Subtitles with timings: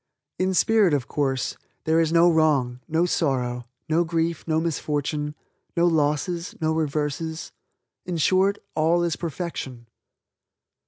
[0.39, 5.35] In spirit, of course, there is no wrong, no sorrow, no grief, no misfortune,
[5.77, 7.51] no losses, no reverses.
[8.03, 9.85] In short all is perfection.